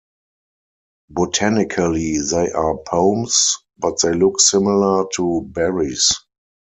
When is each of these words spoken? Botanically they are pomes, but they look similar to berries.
Botanically 1.11 2.17
they 2.21 2.49
are 2.53 2.77
pomes, 2.79 3.57
but 3.77 4.01
they 4.01 4.13
look 4.13 4.39
similar 4.41 5.05
to 5.17 5.43
berries. 5.53 6.11